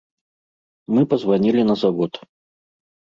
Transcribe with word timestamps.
Мы 0.95 1.01
пазванілі 1.11 1.61
на 1.67 1.75
завод. 1.83 2.13